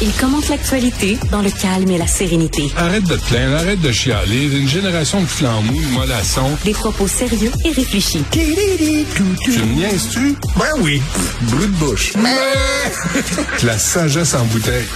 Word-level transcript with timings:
Il 0.00 0.12
commente 0.12 0.48
l'actualité 0.48 1.18
dans 1.32 1.42
le 1.42 1.50
calme 1.50 1.90
et 1.90 1.98
la 1.98 2.06
sérénité. 2.06 2.70
Arrête 2.76 3.02
de 3.02 3.16
te 3.16 3.24
plaindre, 3.26 3.56
arrête 3.56 3.80
de 3.80 3.90
chialer. 3.90 4.44
Une 4.56 4.68
génération 4.68 5.20
de 5.20 5.26
flambous, 5.26 5.74
de 5.74 5.92
mollassons. 5.92 6.56
Des 6.64 6.72
propos 6.72 7.08
sérieux 7.08 7.50
et 7.64 7.72
réfléchis. 7.72 8.22
Tu 8.30 8.38
me 8.38 9.74
niaises-tu? 9.74 10.36
Ben 10.56 10.80
oui. 10.82 11.02
Brut 11.42 11.70
de 11.72 11.76
bouche. 11.78 12.12
La 13.64 13.76
sagesse 13.76 14.34
en 14.34 14.44
bouteille. 14.44 14.86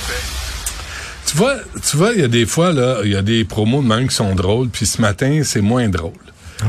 Tu 1.27 1.37
vois, 1.37 1.57
tu 1.91 1.97
vois, 1.97 2.13
il 2.13 2.21
y 2.21 2.25
a 2.25 2.29
des 2.29 2.47
fois, 2.47 2.73
là, 2.73 2.99
il 3.03 3.11
y 3.11 3.17
a 3.17 3.23
des 3.23 3.45
promos 3.45 3.83
de 3.83 3.89
même 3.89 4.07
qui 4.07 4.15
sont 4.15 4.37
drôles, 4.37 4.69
puis 4.69 4.87
ce 4.87 5.01
matin, 5.01 5.43
c'est 5.45 5.63
moins 5.63 5.89
drôle. 5.89 6.13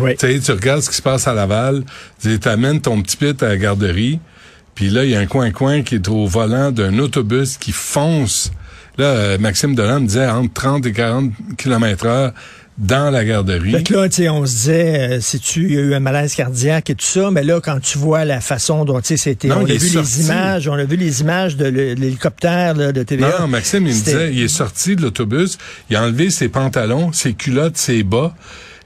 Oui. 0.01 0.15
Tu 0.17 0.25
sais, 0.25 0.39
tu 0.39 0.51
regardes 0.53 0.81
ce 0.81 0.89
qui 0.89 0.95
se 0.95 1.03
passe 1.03 1.27
à 1.27 1.35
Laval, 1.35 1.83
tu 2.19 2.39
amènes 2.45 2.81
ton 2.81 2.99
petit 3.03 3.15
pit 3.15 3.43
à 3.43 3.49
la 3.49 3.57
garderie, 3.57 4.19
puis 4.75 4.89
là, 4.89 5.03
il 5.03 5.11
y 5.11 5.15
a 5.15 5.19
un 5.19 5.25
coin-coin 5.25 5.83
qui 5.83 5.95
est 5.95 6.07
au 6.07 6.25
volant 6.25 6.71
d'un 6.71 6.97
autobus 6.99 7.57
qui 7.57 7.71
fonce. 7.71 8.51
Là, 8.97 9.05
euh, 9.05 9.37
Maxime 9.37 9.75
Delan 9.75 10.01
me 10.01 10.07
disait 10.07 10.27
entre 10.27 10.53
30 10.53 10.85
et 10.85 10.91
40 10.91 11.31
km 11.57 12.05
heure 12.05 12.33
dans 12.77 13.11
la 13.11 13.23
garderie. 13.23 13.71
Fait 13.71 13.83
que 13.83 13.93
là, 13.93 14.09
tu 14.09 14.23
sais, 14.23 14.29
on 14.29 14.45
se 14.45 14.51
disait, 14.51 14.99
euh, 14.99 15.21
si 15.21 15.39
tu 15.39 15.65
il 15.65 15.73
y 15.73 15.77
a 15.77 15.81
eu 15.81 15.93
un 15.93 15.99
malaise 15.99 16.33
cardiaque 16.33 16.89
et 16.89 16.95
tout 16.95 17.05
ça, 17.05 17.29
mais 17.29 17.43
là, 17.43 17.59
quand 17.61 17.79
tu 17.79 17.97
vois 17.99 18.25
la 18.25 18.41
façon 18.41 18.83
dont, 18.83 18.99
tu 18.99 19.09
sais, 19.09 19.17
c'était, 19.17 19.51
on 19.51 19.61
a 19.61 19.65
vu 19.65 19.79
sorti. 19.79 19.97
les 19.97 20.25
images, 20.25 20.67
on 20.67 20.73
a 20.73 20.83
vu 20.83 20.95
les 20.95 21.21
images 21.21 21.55
de 21.55 21.65
l'hélicoptère 21.65 22.73
de 22.73 23.03
TVA. 23.03 23.41
Non, 23.41 23.47
Maxime, 23.47 23.85
il 23.85 23.93
me 23.93 24.03
disait, 24.03 24.33
il 24.33 24.41
est 24.41 24.47
sorti 24.47 24.95
de 24.95 25.03
l'autobus, 25.03 25.57
il 25.89 25.95
a 25.95 26.03
enlevé 26.03 26.31
ses 26.31 26.49
pantalons, 26.49 27.11
ses 27.13 27.33
culottes, 27.33 27.77
ses 27.77 28.01
bas, 28.01 28.35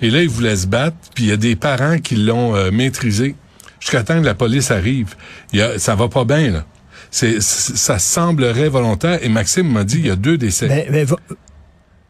et 0.01 0.09
là, 0.09 0.21
il 0.21 0.29
voulait 0.29 0.57
se 0.57 0.67
battre, 0.67 0.97
puis 1.15 1.25
il 1.25 1.29
y 1.29 1.33
a 1.33 1.37
des 1.37 1.55
parents 1.55 1.97
qui 1.97 2.17
l'ont 2.17 2.55
euh, 2.55 2.71
maîtrisé 2.71 3.35
jusqu'à 3.79 4.03
temps 4.03 4.19
que 4.19 4.25
la 4.25 4.33
police 4.35 4.71
arrive. 4.71 5.15
Il 5.53 5.59
y 5.59 5.61
a, 5.61 5.77
ça 5.79 5.95
va 5.95 6.07
pas 6.07 6.25
bien, 6.25 6.51
là. 6.51 6.65
C'est, 7.09 7.41
ça 7.41 7.99
semblerait 7.99 8.67
volontaire, 8.69 9.19
et 9.23 9.29
Maxime 9.29 9.71
m'a 9.71 9.83
dit, 9.85 9.99
il 9.99 10.07
y 10.07 10.11
a 10.11 10.15
deux 10.17 10.37
décès. 10.37 10.67
Ben, 10.67 10.85
ben, 10.91 11.05
va- 11.05 11.15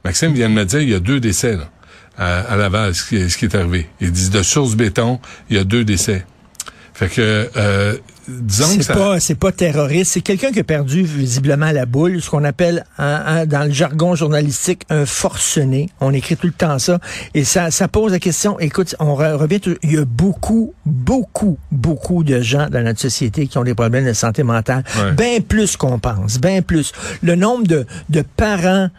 Maxime 0.04 0.34
vient 0.34 0.50
de 0.50 0.54
me 0.56 0.66
dire, 0.66 0.82
il 0.82 0.90
y 0.90 0.96
a 0.96 1.00
deux 1.00 1.20
décès, 1.20 1.56
là, 1.56 1.70
à, 2.18 2.40
à 2.40 2.56
Laval, 2.56 2.96
ce 2.96 3.04
qui, 3.04 3.30
ce 3.30 3.38
qui 3.38 3.46
est 3.46 3.56
arrivé. 3.56 3.90
Il 4.02 4.12
dit, 4.12 4.30
de 4.30 4.42
source 4.42 4.76
béton, 4.76 5.20
il 5.50 5.58
y 5.58 5.60
a 5.60 5.64
deux 5.64 5.84
décès. 5.84 6.26
Fait 6.94 7.10
que, 7.10 7.50
euh, 7.56 7.96
disons 8.28 8.78
que 8.78 8.84
ça... 8.84 8.94
pas, 8.94 9.20
c'est 9.20 9.36
pas 9.36 9.52
terroriste. 9.52 10.12
C'est 10.14 10.22
quelqu'un 10.22 10.52
qui 10.52 10.60
a 10.60 10.64
perdu 10.64 11.04
visiblement 11.04 11.72
la 11.72 11.86
boule, 11.86 12.22
ce 12.22 12.30
qu'on 12.30 12.44
appelle 12.44 12.86
un- 12.98 13.24
un- 13.26 13.46
dans 13.46 13.64
le 13.64 13.72
jargon 13.72 14.16
journalistique 14.16 14.84
un 14.90 15.06
forcené. 15.06 15.90
On 16.02 16.14
écrit 16.14 16.36
tout 16.38 16.48
le 16.48 16.54
temps 16.54 16.80
ça. 16.80 17.00
Et 17.34 17.44
ça, 17.44 17.72
ça 17.72 17.88
pose 17.88 18.12
la 18.12 18.20
question, 18.20 18.60
écoute, 18.60 18.96
on 19.00 19.16
re- 19.16 19.34
revient, 19.36 19.60
il 19.84 19.94
y 19.94 19.98
a 19.98 20.06
beaucoup, 20.06 20.74
beaucoup, 20.86 21.58
beaucoup 21.72 22.24
de 22.24 22.42
gens 22.42 22.68
dans 22.70 22.84
notre 22.84 23.00
société 23.00 23.48
qui 23.48 23.58
ont 23.58 23.64
des 23.64 23.76
problèmes 23.76 24.06
de 24.06 24.14
santé 24.14 24.44
mentale. 24.44 24.84
Ouais. 24.98 25.12
Bien 25.14 25.40
plus 25.42 25.78
qu'on 25.78 26.00
pense, 26.00 26.40
bien 26.40 26.62
plus. 26.62 26.92
Le 27.22 27.36
nombre 27.36 27.68
de, 27.68 27.86
de 28.10 28.24
parents 28.36 28.90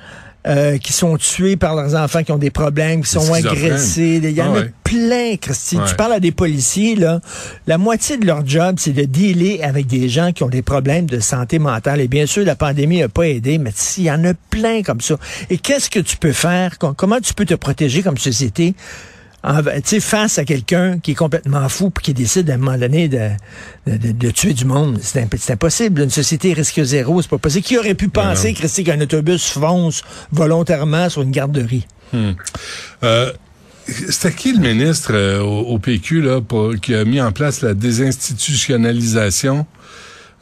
euh, 0.46 0.78
qui 0.78 0.92
sont 0.92 1.16
tués 1.16 1.56
par 1.56 1.74
leurs 1.74 1.94
enfants 1.94 2.22
qui 2.22 2.32
ont 2.32 2.38
des 2.38 2.50
problèmes, 2.50 3.02
qui 3.02 3.10
sont 3.10 3.32
agressés. 3.32 4.20
Il 4.22 4.30
y 4.30 4.40
en 4.40 4.54
Ah 4.54 4.58
a 4.58 4.60
ouais. 4.60 4.72
plein, 4.84 5.36
Christy. 5.36 5.76
Ouais. 5.76 5.82
Tu 5.88 5.94
parles 5.96 6.12
à 6.14 6.20
des 6.20 6.30
policiers, 6.32 6.94
là, 6.94 7.20
la 7.66 7.76
moitié 7.76 8.16
de 8.16 8.24
leur 8.26 8.46
job, 8.46 8.76
c'est 8.78 8.92
de 8.92 9.02
dealer 9.04 9.62
avec 9.62 9.86
des 9.86 10.08
gens 10.08 10.32
qui 10.32 10.44
ont 10.44 10.48
des 10.48 10.62
problèmes 10.62 11.06
de 11.06 11.20
santé 11.20 11.58
mentale. 11.58 12.00
Et 12.00 12.08
bien 12.08 12.24
sûr, 12.26 12.44
la 12.44 12.56
pandémie 12.56 13.00
n'a 13.00 13.08
pas 13.08 13.26
aidé, 13.28 13.58
mais 13.58 13.72
il 13.98 14.04
y 14.04 14.10
en 14.10 14.24
a 14.24 14.32
plein 14.50 14.82
comme 14.82 15.00
ça. 15.00 15.16
Et 15.50 15.58
qu'est-ce 15.58 15.90
que 15.90 16.00
tu 16.00 16.16
peux 16.16 16.32
faire? 16.32 16.78
Com- 16.78 16.94
Comment 16.96 17.20
tu 17.20 17.34
peux 17.34 17.44
te 17.44 17.54
protéger 17.54 18.02
comme 18.02 18.16
société? 18.18 18.74
En- 19.44 19.62
tu 19.62 19.70
sais, 19.84 20.00
face 20.00 20.38
à 20.38 20.44
quelqu'un 20.44 20.98
qui 20.98 21.12
est 21.12 21.14
complètement 21.14 21.68
fou 21.68 21.90
puis 21.90 22.02
qui 22.04 22.14
décide 22.14 22.50
à 22.50 22.54
un 22.54 22.56
moment 22.56 22.76
donné 22.78 23.08
de, 23.08 23.30
de, 23.86 23.96
de- 23.96 24.12
de 24.12 24.30
tuer 24.30 24.52
du 24.52 24.64
monde. 24.64 24.98
C'est 25.02 25.20
imp- 25.22 25.36
c'est 25.38 25.52
impossible. 25.52 26.02
Une 26.02 26.10
société 26.10 26.52
risque 26.52 26.82
zéro, 26.82 27.22
c'est 27.22 27.30
pas 27.30 27.38
possible. 27.38 27.64
Qui 27.64 27.78
aurait 27.78 27.94
pu 27.94 28.08
penser, 28.08 28.52
Christy, 28.54 28.84
qu'un 28.84 29.00
autobus 29.00 29.48
fonce 29.50 30.02
volontairement 30.32 31.08
sur 31.08 31.22
une 31.22 31.30
garderie? 31.30 31.86
Euh, 33.02 33.32
C'était 34.10 34.32
qui 34.34 34.52
le 34.52 34.58
ministre 34.60 35.12
euh, 35.14 35.40
au, 35.40 35.60
au 35.60 35.78
PQ 35.78 36.20
là, 36.20 36.40
pour, 36.40 36.74
qui 36.80 36.94
a 36.94 37.04
mis 37.04 37.20
en 37.20 37.32
place 37.32 37.62
la 37.62 37.74
désinstitutionnalisation? 37.74 39.66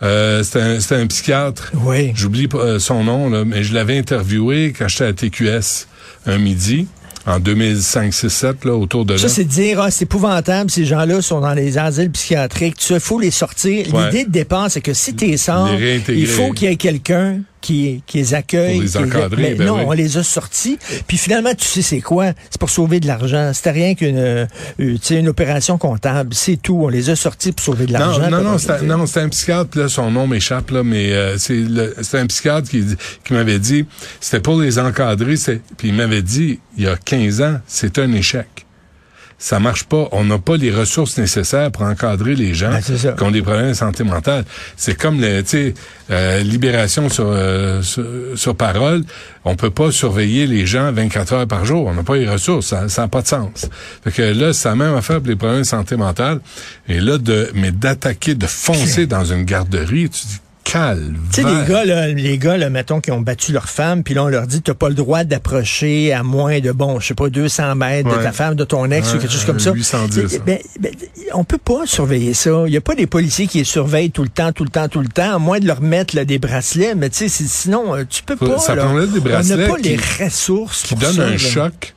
Euh, 0.02 0.42
C'était 0.42 0.60
un, 0.62 0.78
un 1.02 1.06
psychiatre. 1.06 1.72
Oui. 1.74 2.12
J'oublie 2.14 2.48
euh, 2.54 2.78
son 2.78 3.04
nom, 3.04 3.30
là, 3.30 3.44
mais 3.44 3.62
je 3.62 3.72
l'avais 3.74 3.98
interviewé 3.98 4.72
quand 4.76 4.88
j'étais 4.88 5.04
à 5.04 5.12
TQS 5.12 5.86
un 6.26 6.38
midi, 6.38 6.86
en 7.26 7.41
2005 7.41 8.14
6 8.14 8.28
7 8.28 8.64
là, 8.64 8.75
autour 8.75 9.04
de 9.04 9.14
là. 9.14 9.19
Ça, 9.19 9.28
c'est 9.28 9.44
de 9.44 9.48
dire, 9.48 9.81
ah, 9.81 9.91
c'est 9.91 10.04
épouvantable, 10.04 10.70
ces 10.70 10.84
gens-là 10.84 11.20
sont 11.20 11.41
dans 11.41 11.54
les 11.54 11.76
asiles 11.76 12.10
psychiatriques. 12.10 12.76
Tu 12.76 12.98
faut 13.00 13.19
les 13.19 13.31
sortir. 13.31 13.92
Ouais. 13.92 14.06
L'idée 14.06 14.25
de 14.25 14.31
départ, 14.31 14.70
c'est 14.70 14.81
que 14.81 14.94
si 14.94 15.14
t'es 15.14 15.34
réintégrer. 15.37 16.20
il 16.20 16.26
faut 16.26 16.53
qu'il 16.53 16.69
y 16.69 16.72
ait 16.72 16.76
quelqu'un 16.76 17.41
qui, 17.61 18.03
qui 18.06 18.19
les 18.19 18.34
accueille. 18.34 18.75
Pour 18.75 18.83
les 18.83 18.97
encadrer, 18.97 19.43
mais 19.43 19.55
ben 19.55 19.67
non, 19.67 19.78
oui. 19.78 19.84
on 19.87 19.93
les 19.93 20.17
a 20.17 20.22
sortis. 20.22 20.78
Puis 21.06 21.17
finalement, 21.17 21.55
tu 21.55 21.67
sais 21.67 21.83
c'est 21.83 22.00
quoi? 22.00 22.33
C'est 22.50 22.61
pour 22.61 22.71
sauver 22.71 23.00
de 23.00 23.06
l'argent. 23.06 23.53
C'était 23.53 23.71
rien 23.71 23.94
qu'une 23.94 24.19
euh, 24.19 24.47
tu 24.78 24.99
sais, 25.03 25.19
une 25.19 25.28
opération 25.28 25.78
comptable. 25.78 26.34
C'est 26.34 26.56
tout. 26.56 26.81
On 26.83 26.89
les 26.89 27.11
a 27.11 27.17
sortis 27.17 27.53
pour 27.53 27.65
sauver 27.65 27.87
de 27.87 27.93
l'argent. 27.93 28.31
non, 28.31 28.43
non, 28.43 28.59
c'était, 28.59 28.83
non, 28.83 29.06
c'était 29.06 29.21
un 29.21 29.28
psychiatre, 29.28 29.78
là, 29.78 29.89
son 29.89 30.11
nom 30.11 30.27
m'échappe, 30.27 30.71
là, 30.71 30.83
mais 30.83 31.12
euh, 31.12 31.37
c'est 31.39 32.19
un 32.19 32.27
psychiatre 32.27 32.69
qui, 32.69 32.84
qui 33.25 33.33
m'avait 33.33 33.59
dit, 33.59 33.87
c'était 34.21 34.41
pour 34.41 34.61
les 34.61 34.78
encadrer, 34.78 35.37
c'est, 35.37 35.61
puis 35.77 35.88
il 35.88 35.94
m'avait 35.94 36.23
dit, 36.23 36.61
il 36.77 36.84
y 36.84 36.88
a 36.88 36.97
15 36.97 37.43
ans, 37.43 37.56
c'est 37.67 37.99
un 37.99 38.12
échec. 38.12 38.66
Ça 39.38 39.60
marche 39.60 39.84
pas. 39.84 40.08
On 40.12 40.24
n'a 40.24 40.38
pas 40.38 40.56
les 40.56 40.70
ressources 40.70 41.19
nécessaires 41.19 41.70
pour 41.70 41.82
encadrer 41.82 42.34
les 42.34 42.54
gens 42.54 42.70
Ben, 42.70 42.80
ça. 42.80 43.12
qui 43.12 43.22
ont 43.22 43.30
des 43.30 43.42
problèmes 43.42 43.69
de 43.69 43.74
santé 43.74 44.02
mentale. 44.02 44.44
C'est 44.76 44.94
comme 44.97 45.20
le, 45.20 45.42
tu 45.42 45.48
sais, 45.48 45.74
euh, 46.10 46.41
libération 46.42 47.10
sur, 47.10 47.26
euh, 47.28 47.82
sur, 47.82 48.04
sur 48.34 48.56
parole. 48.56 49.04
On 49.44 49.54
peut 49.54 49.70
pas 49.70 49.91
surveiller 49.92 50.46
les 50.46 50.64
gens 50.64 50.91
24 50.91 51.32
heures 51.34 51.46
par 51.46 51.66
jour. 51.66 51.86
On 51.86 51.92
n'a 51.94 52.02
pas 52.02 52.16
les 52.16 52.28
ressources. 52.28 52.69
Ça 52.88 53.02
n'a 53.02 53.08
pas 53.08 53.20
de 53.20 53.26
sens. 53.26 53.69
Fait 54.04 54.10
que 54.10 54.22
là, 54.22 54.54
c'est 54.54 54.69
la 54.70 54.75
même 54.76 54.94
affaire 54.94 55.19
pour 55.20 55.28
les 55.28 55.36
problèmes 55.36 55.60
de 55.60 55.64
santé 55.66 55.96
mentale. 55.96 56.41
Et 56.88 56.98
là, 56.98 57.19
de, 57.19 57.50
mais 57.54 57.72
d'attaquer, 57.72 58.34
de 58.34 58.46
foncer 58.46 59.06
dans 59.06 59.25
une 59.25 59.44
garderie, 59.44 60.08
tu 60.08 60.26
dis, 60.26 60.41
calme. 60.71 61.16
Tu 61.32 61.43
sais, 61.43 61.49
les 61.49 61.69
gars, 61.69 61.84
là, 61.84 62.09
les 62.09 62.38
gars, 62.38 62.56
là, 62.56 62.71
mettons, 62.71 63.00
qui 63.00 63.10
ont 63.12 63.21
battu 63.21 63.53
leur 63.53 63.69
femme, 63.69 64.03
puis 64.03 64.15
là, 64.15 64.25
on 64.25 64.28
leur 64.28 64.47
dit, 64.47 64.60
t'as 64.62 64.75
pas 64.75 64.88
le 64.88 64.94
droit 64.94 65.22
d'approcher 65.25 66.12
à 66.12 66.22
moins 66.22 66.59
de, 66.60 66.72
bon, 66.72 66.99
je 67.00 67.06
sais 67.09 67.15
pas, 67.15 67.28
200 67.28 67.75
mètres 67.77 68.09
de 68.10 68.22
ta 68.22 68.32
femme, 68.32 68.54
de 68.56 68.65
ton 68.65 68.91
ex 68.91 69.09
Ouais, 69.10 69.16
ou 69.16 69.21
quelque 69.21 69.32
chose 69.32 69.44
comme 69.44 69.60
ça. 69.60 69.72
810, 69.72 70.40
Ben, 70.44 70.58
ben, 70.81 70.93
on 71.35 71.44
peut 71.44 71.58
pas 71.58 71.87
surveiller 71.87 72.35
ça. 72.35 72.64
Il 72.67 72.73
y 72.73 72.76
a 72.76 72.81
pas 72.81 72.94
des 72.94 73.06
policiers 73.06 73.46
qui 73.46 73.58
les 73.58 73.64
surveillent 73.64 74.11
tout 74.11 74.23
le 74.25 74.29
temps, 74.29 74.52
tout 74.52 74.64
le 74.64 74.70
temps, 74.70 74.88
tout 74.88 75.00
le 75.00 75.08
temps, 75.08 75.37
à 75.37 75.38
moins 75.38 75.61
de 75.61 75.67
leur 75.67 75.81
mettre 75.81 76.17
là, 76.17 76.25
des 76.25 76.38
bracelets, 76.38 76.94
mais 76.94 77.11
tu 77.11 77.29
sais, 77.29 77.44
sinon, 77.46 77.94
euh, 77.94 78.05
tu 78.08 78.23
peux 78.23 78.37
Faut- 78.37 78.46
pas. 78.46 78.58
ça 78.58 78.75
là. 78.75 78.85
des 79.06 79.19
On 79.19 79.23
bracelets 79.23 79.56
n'a 79.56 79.69
pas 79.69 79.76
qui- 79.76 79.88
les 79.90 80.25
ressources 80.25 80.82
qui 80.82 80.94
pour 80.94 80.99
donne 81.05 81.17
ça, 81.17 81.26
un 81.26 81.37
choc. 81.37 81.94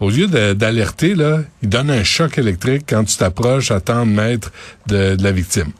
Au 0.00 0.10
lieu 0.10 0.26
d'alerter, 0.26 1.14
là, 1.14 1.40
il 1.62 1.68
donne 1.68 1.90
un 1.90 2.04
choc 2.04 2.36
électrique 2.38 2.84
quand 2.88 3.04
tu 3.04 3.16
t'approches 3.16 3.70
à 3.70 3.80
tant 3.80 4.04
de 4.04 4.10
mètres 4.10 4.52
de, 4.88 5.16
de 5.16 5.22
la 5.22 5.32
victime. 5.32 5.72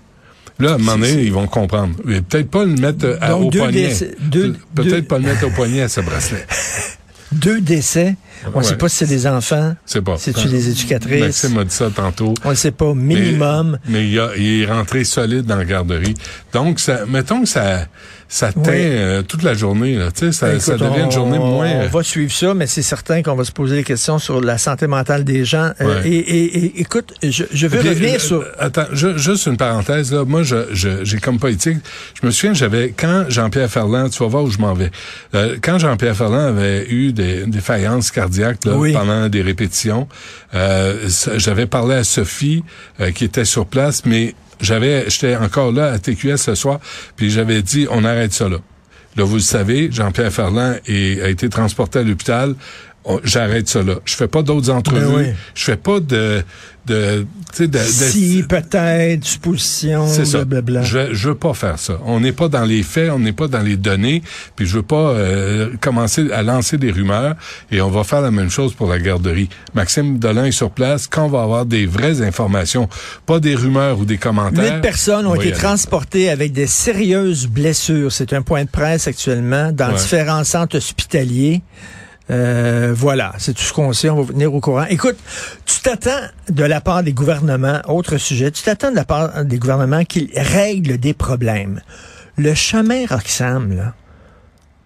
Là, 0.59 0.73
à 0.73 0.75
un 0.75 0.79
moment 0.79 0.93
donné, 0.97 1.23
ils 1.23 1.33
vont 1.33 1.47
comprendre. 1.47 1.95
Mais 2.05 2.21
Peut-être 2.23 2.51
pas 2.51 2.65
le 2.65 2.75
mettre 2.77 3.05
euh, 3.05 3.19
à- 3.21 3.31
Donc, 3.31 3.49
au 3.49 3.51
deux 3.51 3.59
poignet. 3.59 3.89
Peut-être 3.89 4.29
deux- 4.31 5.03
pas 5.03 5.19
le 5.19 5.25
mettre 5.25 5.47
au 5.47 5.51
poignet 5.51 5.83
à 5.83 5.89
ce 5.89 6.01
bracelet. 6.01 6.47
Deux 7.33 7.61
décès. 7.61 8.15
On 8.55 8.59
ne 8.61 8.65
sait 8.65 8.77
pas 8.77 8.89
si 8.89 8.97
c'est 8.99 9.07
des 9.07 9.27
enfants. 9.27 9.75
C'est 9.85 10.03
pas. 10.03 10.17
C'est-tu 10.19 10.49
des 10.49 10.69
éducatrices? 10.71 11.21
Maxime 11.21 11.55
m'a 11.55 11.65
dit 11.65 11.75
ça 11.75 11.91
tantôt. 11.95 12.35
On 12.45 12.51
ne 12.51 12.55
sait 12.55 12.71
pas. 12.71 12.95
Minimum. 12.95 13.79
Mais, 13.89 13.93
mais 14.01 14.09
il, 14.09 14.19
a- 14.21 14.31
il 14.37 14.63
est 14.63 14.67
rentré 14.67 15.05
solide 15.05 15.43
dans 15.47 15.57
la 15.57 15.65
garderie. 15.65 16.15
Donc, 16.53 16.81
ça, 16.81 17.01
mettons 17.07 17.43
que 17.43 17.49
ça, 17.49 17.87
ça 18.29 18.53
teint 18.53 18.61
Oui. 18.73 18.73
euh, 18.77 19.23
toute 19.23 19.43
la 19.43 19.55
journée. 19.55 19.95
Là, 19.97 20.11
Tu 20.11 20.27
sais, 20.27 20.33
ça, 20.33 20.49
Écoute, 20.51 20.63
ça 20.63 20.73
devient 20.75 21.03
on- 21.03 21.05
une 21.07 21.13
journée 21.13 21.39
moins... 21.39 21.71
On 21.71 21.83
euh, 21.83 21.87
va 21.89 22.03
suivre 22.03 22.33
ça, 22.33 22.55
mais 22.55 22.67
c'est 22.67 22.83
certain 22.83 23.23
qu'on 23.23 23.35
va 23.35 23.45
se 23.45 23.53
poser 23.53 23.77
des 23.77 23.85
questions 23.85 24.19
sur 24.19 24.41
la 24.41 24.59
santé 24.59 24.87
mentale 24.87 25.25
des 25.25 25.45
gens. 25.45 25.71
Euh, 25.81 26.01
Ouais. 26.03 26.09
et, 26.09 26.17
et- 26.19 26.57
et- 26.65 26.81
écoute, 26.81 27.15
je, 27.23 27.45
je 27.53 27.67
veux 27.67 27.79
Puis, 27.79 27.89
revenir 27.91 28.15
euh, 28.15 28.19
sur... 28.19 28.45
Attends, 28.59 28.87
ju- 28.93 29.19
juste 29.19 29.47
une 29.47 29.57
parenthèse. 29.57 30.13
Là. 30.13 30.25
Moi, 30.25 30.43
je, 30.43 30.57
je- 30.73 31.05
j'ai 31.05 31.19
comme 31.19 31.39
politique, 31.39 31.79
je 32.21 32.27
me 32.27 32.31
souviens, 32.33 32.55
j'avais 32.55 32.93
quand 32.97 33.27
Jean-Pierre 33.29 33.71
Ferland, 33.71 34.09
tu 34.11 34.19
vas 34.23 34.29
voir 34.29 34.45
où 34.45 34.51
je 34.51 34.59
m'en 34.59 34.75
vais. 34.75 34.91
Quand 35.63 35.79
Jean-Pierre 35.79 36.17
Ferland 36.17 36.47
avait 36.49 36.87
eu 36.89 37.13
des, 37.13 37.47
des 37.47 37.61
faillances 37.61 38.11
cardiaques 38.27 38.65
là, 38.65 38.77
Oui. 38.77 38.93
pendant 38.93 39.29
des 39.29 39.43
répétitions, 39.43 40.09
euh, 40.55 41.09
j'avais 41.37 41.67
parlé 41.67 41.95
à 41.97 42.05
Sophie 42.05 42.65
euh, 43.01 43.11
qui 43.13 43.25
était 43.25 43.45
sur 43.45 43.67
place, 43.67 44.05
mais 44.05 44.35
j'avais, 44.61 45.09
j'étais 45.09 45.37
encore 45.37 45.73
là 45.73 45.93
à 45.93 45.99
TQS 45.99 46.37
ce 46.37 46.55
soir, 46.55 46.81
puis 47.17 47.31
j'avais 47.31 47.63
dit, 47.63 47.87
on 47.91 48.05
arrête 48.05 48.33
ça 48.33 48.49
là. 48.49 48.59
Là, 49.17 49.25
vous 49.25 49.37
le 49.37 49.41
savez, 49.41 49.89
Jean-Pierre 49.91 50.31
Ferland 50.33 50.77
est- 50.87 51.23
a 51.23 51.29
été 51.29 51.49
transporté 51.49 52.01
à 52.01 52.03
l'hôpital. 52.03 52.55
On- 53.07 53.21
J'arrête 53.25 53.69
ça 53.69 53.83
là. 53.83 53.95
Je 54.05 54.15
fais 54.15 54.29
pas 54.29 54.43
d'autres 54.43 54.71
entrevues. 54.71 55.01
Ben 55.07 55.15
oui. 55.31 55.35
Je 55.55 55.65
fais 55.65 55.77
pas 55.77 56.01
de, 56.01 56.43
de, 56.87 57.25
tu 57.53 57.57
sais, 57.57 57.69
de, 57.69 57.79
de- 57.79 57.85
Si, 57.85 58.45
peut-être, 58.49 59.25
supposition, 59.25 60.07
c'est 60.09 60.25
ça. 60.25 60.39
blablabla. 60.45 60.83
Je, 60.83 61.15
je 61.15 61.29
veux 61.29 61.35
pas 61.37 61.55
faire 61.55 61.79
ça. 61.79 61.99
On 62.05 62.19
n'est 62.21 62.33
pas 62.33 62.49
dans 62.49 62.65
les 62.65 62.83
faits, 62.83 63.11
on 63.13 63.19
n'est 63.21 63.33
pas 63.33 63.47
dans 63.49 63.61
les 63.63 63.77
données, 63.77 64.23
puis 64.57 64.67
je 64.67 64.75
veux 64.77 64.83
pas 64.83 65.11
euh, 65.11 65.71
commencer 65.81 66.31
à 66.33 66.43
lancer 66.43 66.79
des 66.79 66.91
rumeurs. 66.91 67.37
Et 67.71 67.81
on 67.81 67.91
va 67.91 68.03
faire 68.05 68.21
la 68.23 68.31
même 68.33 68.51
chose 68.51 68.75
pour 68.75 68.89
la 68.89 68.99
garderie. 68.99 69.49
Maxime 69.75 70.19
Dolin 70.19 70.47
est 70.47 70.51
sur 70.53 70.71
place. 70.71 71.07
Quand 71.07 71.27
on 71.27 71.29
va 71.29 71.43
avoir 71.43 71.65
des 71.65 71.87
vraies 71.87 72.23
informations, 72.23 72.89
pas 73.25 73.39
des 73.39 73.55
rumeurs 73.55 74.01
ou 74.01 74.05
des 74.05 74.19
commentaires. 74.19 74.75
Huit 74.77 74.81
personnes 74.83 75.27
ont 75.27 75.35
été 75.37 75.53
transportées 75.53 76.29
avec 76.29 76.53
des 76.53 76.67
sérieuses 76.67 77.47
blessures. 77.47 78.11
C'est 78.11 78.33
un 78.33 78.43
point 78.43 78.65
de 78.65 78.71
presse 78.71 79.07
actuellement 79.07 79.71
dans 79.73 79.91
Ouais. 79.93 79.95
différents 80.01 80.43
centres 80.45 80.77
hospitaliers. 80.77 81.63
Euh, 82.31 82.93
voilà, 82.97 83.33
c'est 83.39 83.55
tout 83.55 83.63
ce 83.63 83.73
qu'on 83.73 83.93
sait. 83.93 84.11
On 84.11 84.17
va 84.17 84.23
vous 84.23 84.33
tenir 84.33 84.53
au 84.53 84.61
courant. 84.61 84.85
Écoute, 84.89 85.17
tu 85.65 85.81
t'attends 85.81 86.27
de 86.49 86.65
la 86.65 86.81
part 86.81 87.03
des 87.03 87.13
gouvernements, 87.13 87.81
autre 87.89 88.17
sujet, 88.17 88.51
tu 88.51 88.63
t'attends 88.63 88.91
de 88.91 88.97
la 88.97 89.05
part 89.05 89.45
des 89.45 89.59
gouvernements 89.59 90.05
qu'ils 90.05 90.31
règlent 90.35 90.99
des 90.99 91.15
problèmes. 91.15 91.81
Le 92.37 92.55
chemin 92.55 93.07
Roxham, 93.07 93.75
là, 93.75 93.95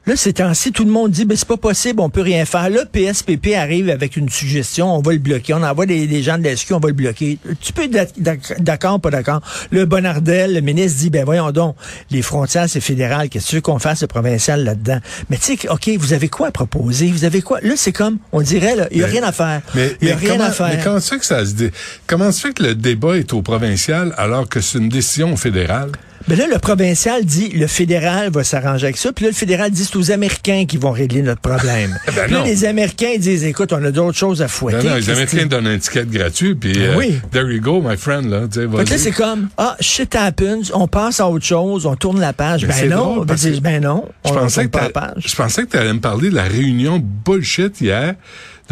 Là, 0.06 0.16
ces 0.16 0.32
temps-ci, 0.32 0.72
tout 0.72 0.84
le 0.84 0.90
monde 0.90 1.10
dit, 1.10 1.26
ben, 1.26 1.36
c'est 1.36 1.46
pas 1.46 1.58
possible, 1.58 2.00
on 2.00 2.08
peut 2.08 2.22
rien 2.22 2.46
faire. 2.46 2.70
Là, 2.70 2.84
PSPP 2.86 3.54
arrive 3.54 3.90
avec 3.90 4.16
une 4.16 4.30
suggestion, 4.30 4.96
on 4.96 5.02
va 5.02 5.12
le 5.12 5.18
bloquer. 5.18 5.52
On 5.52 5.62
envoie 5.62 5.84
des, 5.84 6.06
des 6.06 6.22
gens 6.22 6.38
de 6.38 6.42
l'ESQ, 6.42 6.72
on 6.72 6.80
va 6.80 6.88
le 6.88 6.94
bloquer. 6.94 7.38
Tu 7.60 7.72
peux 7.74 7.84
être 7.84 8.12
d'ac- 8.18 8.60
d'accord, 8.62 8.98
pas 8.98 9.10
d'accord? 9.10 9.42
Le 9.70 9.84
Bonardel, 9.84 10.54
le 10.54 10.62
ministre 10.62 10.98
dit, 11.00 11.10
ben, 11.10 11.24
voyons 11.26 11.50
donc, 11.52 11.76
les 12.10 12.22
frontières, 12.22 12.68
c'est 12.68 12.80
fédéral. 12.80 13.28
Qu'est-ce 13.28 13.44
que 13.44 13.50
tu 13.50 13.56
veux 13.56 13.60
qu'on 13.60 13.78
fasse, 13.78 14.00
le 14.00 14.06
provincial, 14.06 14.64
là-dedans? 14.64 15.00
Mais 15.28 15.36
tu 15.36 15.56
sais, 15.58 15.68
OK, 15.68 15.90
vous 15.98 16.14
avez 16.14 16.28
quoi 16.28 16.48
à 16.48 16.50
proposer? 16.50 17.08
Vous 17.08 17.24
avez 17.26 17.42
quoi? 17.42 17.60
Là, 17.60 17.74
c'est 17.76 17.92
comme, 17.92 18.16
on 18.32 18.40
dirait, 18.40 18.76
là, 18.76 18.88
il 18.90 18.98
y 18.98 19.02
a 19.04 19.06
Mais- 19.06 19.12
rien 19.12 19.22
à 19.24 19.32
faire. 19.32 19.60
Mais, 19.74 19.96
Il 20.00 20.08
y 20.08 20.10
a 20.10 20.14
mais 20.14 20.20
rien 20.22 20.30
comment, 20.32 20.44
à 20.44 20.50
faire. 20.50 20.68
mais 20.68 20.80
comment 20.82 21.00
fait 21.00 21.18
que 21.18 21.26
ça 21.26 21.44
se 21.44 21.52
comment 22.06 22.32
se 22.32 22.40
fait 22.40 22.54
que 22.54 22.62
le 22.62 22.74
débat 22.74 23.18
est 23.18 23.32
au 23.34 23.42
provincial 23.42 24.14
alors 24.16 24.48
que 24.48 24.60
c'est 24.62 24.78
une 24.78 24.88
décision 24.88 25.36
fédérale? 25.36 25.90
Mais 26.28 26.36
là, 26.36 26.46
le 26.46 26.58
provincial 26.58 27.24
dit, 27.24 27.48
le 27.48 27.66
fédéral 27.66 28.30
va 28.30 28.44
s'arranger 28.44 28.84
avec 28.86 28.96
ça. 28.96 29.12
Puis 29.12 29.24
là, 29.24 29.30
le 29.30 29.36
fédéral 29.36 29.70
dit, 29.70 29.84
c'est 29.84 29.96
aux 29.96 30.10
Américains 30.10 30.64
qui 30.66 30.76
vont 30.76 30.90
régler 30.92 31.22
notre 31.22 31.40
problème. 31.40 31.98
Ben 32.14 32.24
Puis 32.24 32.32
là, 32.32 32.38
non. 32.40 32.44
les 32.44 32.64
Américains 32.64 33.16
disent, 33.18 33.44
écoute, 33.44 33.72
on 33.72 33.82
a 33.84 33.90
d'autres 33.90 34.16
choses 34.18 34.42
à 34.42 34.48
fouetter. 34.48 34.78
Non, 34.84 34.90
non, 34.90 34.96
les. 34.96 35.10
Américains 35.10 35.46
donnent 35.46 35.66
un 35.66 35.78
ticket 35.78 36.04
gratuit, 36.06 36.54
puis 36.54 36.72
Ben 36.72 36.80
euh, 36.90 36.96
oui. 36.98 37.20
there 37.30 37.50
you 37.50 37.60
go, 37.60 37.80
my 37.80 37.96
friend. 37.96 38.28
Là, 38.30 38.40
là, 38.40 38.98
c'est 38.98 39.12
comme, 39.12 39.48
ah, 39.56 39.76
shit 39.80 40.14
happens, 40.14 40.70
on 40.74 40.88
passe 40.88 41.20
à 41.20 41.28
autre 41.28 41.44
chose, 41.44 41.86
on 41.86 41.96
tourne 41.96 42.20
la 42.20 42.32
page. 42.32 42.66
Mais 42.66 42.72
c'est 42.72 42.88
Ben 42.88 42.96
non, 42.96 43.24
ben, 43.24 43.36
ben 43.62 43.82
non, 43.82 44.04
Je 44.24 44.30
on 44.30 44.34
pensais, 44.34 44.54
tourne 44.62 44.66
que 44.66 44.90
pas 44.92 45.00
la 45.02 45.12
page. 45.12 45.24
je 45.26 45.36
pensais 45.36 45.62
que 45.64 45.70
tu 45.70 45.76
allais 45.76 45.92
me 45.94 46.00
parler 46.00 46.30
de 46.30 46.34
la 46.34 46.44
réunion 46.44 47.00
bullshit 47.24 47.80
hier 47.80 48.14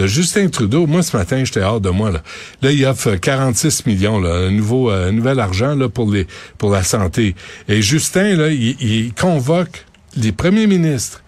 Justin 0.07 0.49
Trudeau. 0.49 0.87
Moi, 0.87 1.03
ce 1.03 1.17
matin, 1.17 1.43
j'étais 1.45 1.63
hors 1.63 1.81
de 1.81 1.91
moi. 1.91 2.11
Là, 2.11 2.23
là 2.63 2.73
il 2.73 2.85
offre 2.87 3.17
46 3.17 3.87
millions, 3.87 4.21
là, 4.21 4.35
un 4.35 4.51
nouveau, 4.51 4.91
euh, 4.91 5.11
nouvel 5.11 5.41
argent 5.41 5.75
là, 5.75 5.89
pour, 5.89 6.11
les, 6.11 6.27
pour 6.57 6.71
la 6.71 6.83
santé. 6.83 7.35
Et 7.69 7.83
Justin, 7.83 8.37
là, 8.37 8.49
il, 8.49 9.13
convoque 9.15 9.85
les 10.17 10.33
premiers 10.33 10.67
ministres 10.67 11.23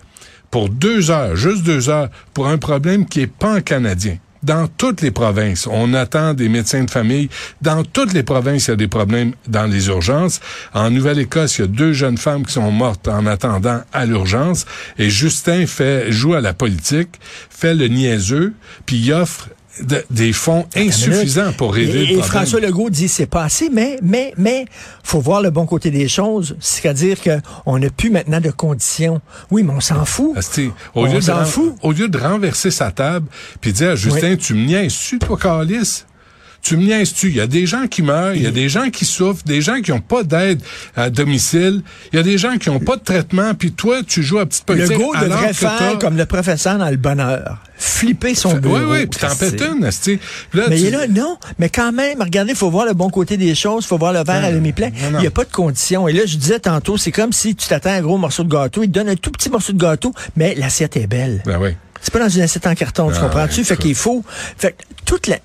pour 0.51 0.69
deux 0.69 1.11
heures, 1.11 1.37
juste 1.37 1.63
deux 1.63 1.89
heures, 1.91 2.09
pour 2.35 2.49
un 2.49 2.59
problème 2.59 3.07
qui 3.07 3.21
est 3.21 3.27
pan-canadien. 3.27 4.19
Dans 4.43 4.69
toutes 4.69 5.03
les 5.03 5.11
provinces, 5.11 5.67
on 5.67 5.93
attend 5.93 6.33
des 6.33 6.49
médecins 6.49 6.85
de 6.85 6.91
famille. 6.91 7.29
Dans 7.61 7.85
toutes 7.85 8.15
les 8.15 8.23
provinces, 8.23 8.69
il 8.69 8.71
y 8.71 8.73
a 8.73 8.77
des 8.77 8.89
problèmes 8.89 9.33
dans 9.47 9.67
les 9.67 9.89
urgences. 9.89 10.41
En 10.73 10.91
Nouvelle-Écosse, 10.91 11.59
il 11.59 11.61
y 11.61 11.65
a 11.65 11.67
deux 11.67 11.93
jeunes 11.93 12.17
femmes 12.17 12.47
qui 12.47 12.53
sont 12.55 12.71
mortes 12.71 13.07
en 13.07 13.27
attendant 13.27 13.83
à 13.93 14.07
l'urgence. 14.07 14.65
Et 14.99 15.11
Justin 15.11 15.67
fait 15.67 16.11
joue 16.11 16.35
à 16.35 16.41
la 16.41 16.55
politique, 16.55 17.21
fait 17.51 17.75
le 17.75 17.89
niaiseux, 17.89 18.55
puis 18.87 19.13
offre 19.13 19.51
de- 19.82 20.05
des 20.11 20.32
fonds 20.32 20.67
insuffisants 20.77 21.53
pour 21.53 21.75
régler 21.75 21.91
Et, 21.93 21.94
le 21.94 22.03
et 22.03 22.06
problème. 22.19 22.25
François 22.25 22.61
Legault 22.61 22.91
dit 22.91 23.09
c'est 23.09 23.27
pas 23.27 23.44
assez, 23.44 23.69
mais 23.71 23.99
mais 24.03 24.32
mais 24.37 24.65
faut 25.03 25.21
voir 25.21 25.43
le 25.43 25.50
bon 25.50 25.67
côté 25.67 25.91
des 25.91 26.09
choses, 26.09 26.56
c'est-à-dire 26.61 27.21
que 27.21 27.38
on 27.67 27.79
n'a 27.79 27.91
plus 27.91 28.11
maintenant 28.11 28.41
de 28.41 28.50
conditions. 28.50 29.21
Oui, 29.50 29.62
mais 29.62 29.73
on 29.77 29.81
s'en 29.81 30.05
fout. 30.05 30.32
Asti, 30.37 30.71
au, 30.94 31.03
On 31.06 31.12
lieu 31.12 31.21
de 31.21 31.44
fout. 31.44 31.75
au 31.82 31.93
lieu 31.93 32.09
de 32.09 32.19
renverser 32.19 32.71
sa 32.71 32.91
table 32.91 33.27
puis 33.61 33.73
dire 33.73 33.91
à 33.91 33.97
Justin, 33.97 34.37
tu 34.37 34.55
me 34.55 34.65
niaises-tu, 34.67 35.19
toi, 35.19 35.37
Carlis? 35.41 36.05
Tu 36.62 36.77
me 36.77 36.83
niaises-tu? 36.85 37.29
Il 37.29 37.37
y 37.37 37.41
a 37.41 37.47
des 37.47 37.65
gens 37.67 37.87
qui 37.87 38.03
meurent, 38.03 38.35
il 38.35 38.43
y 38.43 38.47
a 38.47 38.51
des 38.51 38.69
gens 38.69 38.91
qui 38.91 39.07
souffrent, 39.07 39.43
des 39.45 39.62
gens 39.62 39.81
qui 39.81 39.93
n'ont 39.93 40.01
pas 40.01 40.23
d'aide 40.25 40.61
à 40.95 41.09
domicile, 41.09 41.83
il 42.12 42.17
y 42.17 42.19
a 42.19 42.23
des 42.23 42.37
gens 42.37 42.59
qui 42.59 42.69
n'ont 42.69 42.81
pas 42.81 42.97
de 42.97 43.03
traitement, 43.03 43.55
puis 43.55 43.73
toi, 43.73 44.03
tu 44.07 44.23
joues 44.23 44.39
à 44.41 44.47
petite 44.47 44.65
Le 44.69 44.77
politique. 44.77 44.99
Legault 44.99 45.12
alors 45.15 45.29
devrait 45.39 45.49
que 45.49 45.55
faire 45.55 45.99
comme 45.99 46.17
le 46.19 46.27
professeur 46.27 46.77
dans 46.77 46.91
le 46.91 46.99
bonheur, 46.99 47.59
flipper 47.79 48.35
son 48.35 48.55
bureau. 48.59 48.77
Oui, 48.77 48.83
oui, 48.87 49.07
puis 49.07 49.19
t'en 49.21 49.35
pètes 49.35 49.61
une, 49.61 49.81
là, 49.85 49.91
Mais 50.69 50.77
tu- 50.77 50.83
il 50.83 50.87
est 50.87 50.91
là, 50.91 51.07
non. 51.09 51.39
Mais 51.59 51.71
quand 51.71 51.93
même, 51.93 52.21
regardez, 52.21 52.51
il 52.53 52.57
faut 52.57 52.71
voir 52.71 52.85
le 52.85 52.93
bon 52.93 53.09
côté 53.09 53.39
des 53.39 53.55
choses, 53.55 53.85
il 53.85 53.89
faut 53.89 53.99
voir 53.99 54.12
le 54.12 54.23
verre 54.23 54.45
à 54.45 54.53
demi-plein. 54.53 54.91
non, 54.91 55.11
non. 55.12 55.19
Il 55.19 55.23
n'y 55.23 55.27
a 55.27 55.31
pas 55.31 55.45
de 55.45 55.53
conditions. 55.53 56.09
Et 56.09 56.12
là, 56.12 56.23
je 56.27 56.37
disais 56.37 56.61
tantôt, 56.61 56.99
c'est 56.99 57.11
comme 57.12 57.33
si 57.33 57.57
tu 57.57 57.69
t'attends 57.69 57.91
un 57.91 58.03
gros 58.03 58.19
morceau 58.19 58.45
de 58.45 58.51
gâteau, 58.51 58.83
il 58.83 58.89
te 58.89 58.93
donne 58.93 59.09
un 59.09 59.17
tout 59.17 59.31
petit 59.31 59.49
morceau 59.49 59.73
de 59.73 59.79
gâteau, 59.81 60.12
mais 60.37 60.55
l'assiette 60.57 60.97
est 60.99 61.07
belle. 61.07 61.43
Ben 61.47 61.59
oui. 61.59 61.71
C'est 62.03 62.12
pas 62.12 62.19
dans 62.19 62.29
une 62.29 62.43
assiette 62.43 62.67
en 62.67 62.75
carton, 62.75 63.11
tu 63.11 63.17
Ah, 63.19 63.23
comprends-tu? 63.23 63.62
Fait 63.65 63.77
qu'il 63.77 63.95
faut. 63.95 64.23
Fait 64.59 64.73
que 64.73 64.83
toute 65.07 65.27
la. 65.27 65.37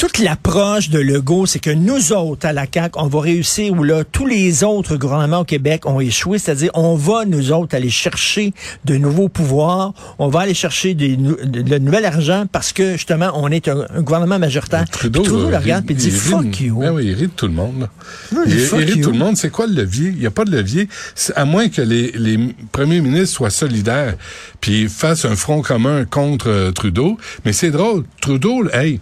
Toute 0.00 0.18
l'approche 0.18 0.88
de 0.88 0.98
Legault, 0.98 1.44
c'est 1.44 1.58
que 1.58 1.68
nous 1.68 2.14
autres, 2.14 2.46
à 2.46 2.54
la 2.54 2.64
CAQ, 2.72 2.98
on 2.98 3.06
va 3.08 3.20
réussir 3.20 3.74
où 3.74 3.84
là, 3.84 4.02
tous 4.02 4.24
les 4.24 4.64
autres 4.64 4.96
gouvernements 4.96 5.40
au 5.40 5.44
Québec 5.44 5.84
ont 5.84 6.00
échoué. 6.00 6.38
C'est-à-dire, 6.38 6.70
on 6.72 6.94
va, 6.94 7.26
nous 7.26 7.52
autres, 7.52 7.76
aller 7.76 7.90
chercher 7.90 8.54
de 8.86 8.96
nouveaux 8.96 9.28
pouvoirs. 9.28 9.92
On 10.18 10.28
va 10.28 10.40
aller 10.40 10.54
chercher 10.54 10.94
des, 10.94 11.18
de, 11.18 11.60
de 11.60 11.78
nouvel 11.78 12.06
argent 12.06 12.46
parce 12.50 12.72
que, 12.72 12.92
justement, 12.92 13.30
on 13.34 13.48
est 13.50 13.68
un, 13.68 13.84
un 13.94 14.00
gouvernement 14.00 14.38
majoritaire. 14.38 14.88
Trudeau, 14.88 15.20
Puis 15.20 15.32
Trudeau 15.32 15.48
euh, 15.48 15.50
le 15.50 15.56
regarde 15.58 15.84
rit- 15.86 15.92
et 15.92 15.96
dit, 15.96 16.06
il 16.06 16.12
fuck 16.12 16.60
you. 16.62 16.78
Ben 16.80 16.92
oui, 16.94 17.04
il 17.08 17.14
rit 17.14 17.26
de 17.26 17.32
tout 17.36 17.46
le 17.48 17.52
monde. 17.52 17.90
il, 18.46 18.52
il 18.54 18.74
rit 18.84 18.96
de 19.00 19.04
tout 19.04 19.12
le 19.12 19.18
monde. 19.18 19.36
C'est 19.36 19.50
quoi 19.50 19.66
le 19.66 19.74
levier? 19.74 20.08
Il 20.08 20.18
n'y 20.20 20.26
a 20.26 20.30
pas 20.30 20.46
de 20.46 20.50
levier. 20.56 20.88
À 21.36 21.44
moins 21.44 21.68
que 21.68 21.82
les, 21.82 22.10
les 22.12 22.38
premiers 22.72 23.02
ministres 23.02 23.34
soient 23.36 23.50
solidaires 23.50 24.14
puis 24.62 24.88
fassent 24.88 25.26
un 25.26 25.36
front 25.36 25.60
commun 25.60 26.06
contre 26.06 26.48
euh, 26.48 26.70
Trudeau. 26.72 27.18
Mais 27.44 27.52
c'est 27.52 27.70
drôle. 27.70 28.04
Trudeau, 28.22 28.64
hey, 28.72 28.98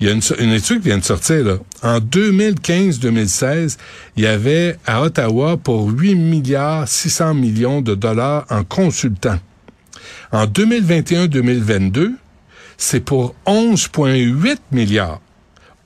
il 0.00 0.06
y 0.06 0.10
a 0.10 0.12
une, 0.12 0.20
une 0.38 0.52
étude 0.52 0.80
qui 0.80 0.88
vient 0.88 0.98
de 0.98 1.04
sortir. 1.04 1.44
Là. 1.44 1.56
En 1.82 1.98
2015-2016, 1.98 3.76
il 4.16 4.24
y 4.24 4.26
avait 4.26 4.76
à 4.86 5.02
Ottawa 5.02 5.56
pour 5.56 5.88
8 5.88 6.14
milliards 6.14 6.88
600 6.88 7.34
millions 7.34 7.80
de 7.80 7.94
dollars 7.94 8.46
en 8.50 8.64
consultants. 8.64 9.38
En 10.30 10.46
2021-2022, 10.46 12.12
c'est 12.76 13.00
pour 13.00 13.34
11,8 13.46 14.58
milliards. 14.72 15.20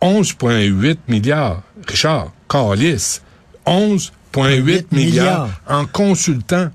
11,8 0.03 0.97
milliards. 1.09 1.63
Richard, 1.89 2.33
Carlis, 2.49 3.21
11,8 3.67 4.11
milliards 4.37 4.85
milliards. 4.93 5.49
en 5.69 5.87
consultants. 5.87 6.71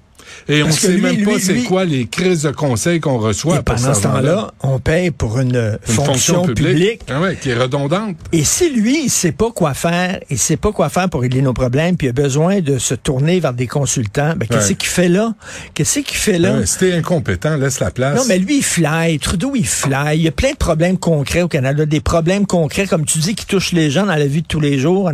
Et 0.49 0.61
Parce 0.61 0.73
on 0.75 0.77
sait 0.77 0.87
lui, 0.93 1.01
même 1.01 1.23
pas 1.23 1.39
c'est 1.39 1.63
quoi 1.63 1.85
les 1.85 2.05
crises 2.07 2.43
de 2.43 2.51
conseil 2.51 2.99
qu'on 2.99 3.17
reçoit 3.17 3.57
Et 3.57 3.61
pendant 3.61 3.93
ce 3.93 4.01
temps-là, 4.01 4.51
on 4.61 4.79
paye 4.79 5.11
pour 5.11 5.39
une, 5.39 5.77
Une 5.87 5.93
fonction, 5.93 6.43
publique. 6.43 7.01
Ah 7.09 7.21
ouais, 7.21 7.37
qui 7.41 7.49
est 7.49 7.55
redondante. 7.55 8.15
Et 8.31 8.43
si 8.43 8.69
lui, 8.69 9.05
il 9.05 9.09
sait 9.09 9.31
pas 9.31 9.51
quoi 9.51 9.73
faire, 9.73 10.19
il 10.29 10.37
sait 10.37 10.57
pas 10.57 10.71
quoi 10.71 10.89
faire 10.89 11.09
pour 11.09 11.21
régler 11.21 11.41
nos 11.41 11.53
problèmes, 11.53 11.97
puis 11.97 12.07
il 12.07 12.09
a 12.11 12.13
besoin 12.13 12.59
de 12.61 12.77
se 12.77 12.93
tourner 12.93 13.39
vers 13.39 13.53
des 13.53 13.67
consultants, 13.67 14.33
ben, 14.37 14.47
qu'est-ce 14.47 14.69
Ouais. 14.69 14.75
qu'il 14.75 14.89
fait 14.89 15.09
là? 15.09 15.33
Qu'est-ce 15.73 15.99
qu'il 15.99 16.17
fait 16.17 16.39
là? 16.39 16.57
Ouais, 16.57 16.65
si 16.65 16.77
t'es 16.77 16.93
incompétent, 16.93 17.55
laisse 17.57 17.79
la 17.79 17.91
place. 17.91 18.17
Non, 18.17 18.23
mais 18.27 18.37
lui, 18.39 18.57
il 18.57 18.63
fly. 18.63 19.19
Trudeau, 19.19 19.53
il 19.55 19.67
fly. 19.67 20.17
Il 20.17 20.21
y 20.23 20.27
a 20.27 20.31
plein 20.31 20.51
de 20.51 20.57
problèmes 20.57 20.97
concrets 20.97 21.41
au 21.41 21.47
Canada. 21.47 21.85
Des 21.85 22.01
problèmes 22.01 22.45
concrets, 22.45 22.87
comme 22.87 23.05
tu 23.05 23.19
dis, 23.19 23.35
qui 23.35 23.45
touchent 23.45 23.71
les 23.73 23.89
gens 23.91 24.05
dans 24.05 24.15
la 24.15 24.25
vie 24.27 24.41
de 24.41 24.47
tous 24.47 24.59
les 24.59 24.79
jours. 24.79 25.07
En 25.07 25.13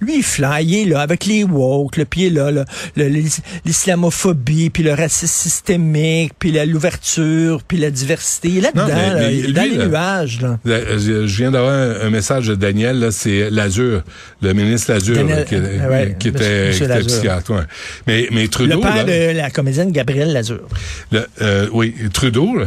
Lui, 0.00 0.16
il 0.16 0.22
fly. 0.22 0.64
Il 0.64 0.74
est 0.74 0.84
là, 0.86 1.00
avec 1.00 1.26
les 1.26 1.44
woke, 1.44 1.96
le 1.96 2.04
pied 2.04 2.30
là, 2.30 2.50
le- 2.50 2.64
l'islamophobie, 4.28 4.70
puis 4.70 4.82
le 4.82 4.92
racisme 4.94 5.26
systémique, 5.32 6.32
puis 6.38 6.52
l'ouverture, 6.66 7.62
puis 7.66 7.78
la 7.78 7.90
diversité. 7.90 8.48
Il 8.48 8.58
est 8.58 8.60
là-dedans, 8.60 8.86
là, 8.86 9.30
il 9.30 9.38
est 9.38 9.46
lui, 9.48 9.52
dans 9.52 9.62
les 9.62 9.76
là- 9.76 9.86
nuages. 9.86 10.40
Là. 10.40 10.58
Je 10.64 11.36
viens 11.36 11.50
d'avoir 11.50 11.72
un, 11.74 12.06
un 12.06 12.10
message 12.10 12.48
de 12.48 12.54
Daniel, 12.54 12.98
là, 12.98 13.10
c'est 13.10 13.50
Lazur, 13.50 14.02
le 14.42 14.52
ministre 14.52 14.92
Lazur, 14.92 15.16
Daniel- 15.16 15.44
qui, 15.44 15.54
euh, 15.56 15.88
ouais, 15.88 16.16
qui 16.18 16.30
monsieur- 16.30 16.46
était, 16.46 16.66
monsieur 16.68 16.78
qui 16.78 16.84
était 16.84 16.94
Lazur. 16.94 17.06
psychiatre. 17.12 17.50
ouais. 17.52 17.62
Mais, 18.06 18.28
mais 18.32 18.48
Trudeau, 18.48 18.76
Le 18.76 18.80
père 18.80 19.04
de 19.04 19.36
la 19.36 19.50
comédienne 19.50 19.92
Gabrielle 19.92 20.32
Lazur. 20.32 20.60
le- 21.12 21.26
euh, 21.42 21.66
oui, 21.72 21.94
Trudeau, 22.12 22.56
là, 22.56 22.66